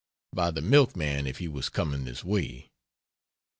[0.33, 2.71] By the milkman, if he was coming this way.